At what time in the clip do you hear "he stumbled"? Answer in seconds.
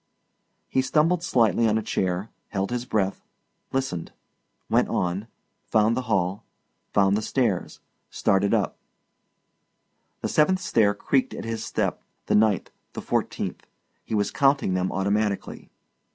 0.67-1.21